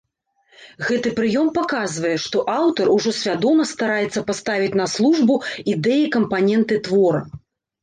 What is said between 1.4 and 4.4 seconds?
паказвае, што аўтар ужо свядома стараецца